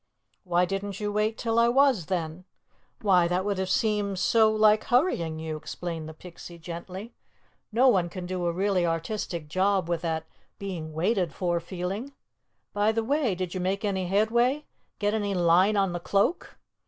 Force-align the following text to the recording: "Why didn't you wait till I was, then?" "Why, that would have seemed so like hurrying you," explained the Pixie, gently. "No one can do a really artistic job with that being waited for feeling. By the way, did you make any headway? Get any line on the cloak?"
"Why 0.45 0.65
didn't 0.65 0.99
you 0.99 1.11
wait 1.11 1.37
till 1.37 1.59
I 1.59 1.67
was, 1.67 2.07
then?" 2.07 2.45
"Why, 3.03 3.27
that 3.27 3.45
would 3.45 3.59
have 3.59 3.69
seemed 3.69 4.17
so 4.17 4.51
like 4.51 4.85
hurrying 4.85 5.37
you," 5.37 5.55
explained 5.57 6.09
the 6.09 6.13
Pixie, 6.15 6.57
gently. 6.57 7.13
"No 7.71 7.87
one 7.87 8.09
can 8.09 8.25
do 8.25 8.47
a 8.47 8.51
really 8.51 8.83
artistic 8.83 9.47
job 9.47 9.87
with 9.87 10.01
that 10.01 10.25
being 10.57 10.93
waited 10.93 11.35
for 11.35 11.59
feeling. 11.59 12.13
By 12.73 12.91
the 12.91 13.03
way, 13.03 13.35
did 13.35 13.53
you 13.53 13.59
make 13.59 13.85
any 13.85 14.07
headway? 14.07 14.65
Get 14.97 15.13
any 15.13 15.35
line 15.35 15.77
on 15.77 15.93
the 15.93 15.99
cloak?" 15.99 16.57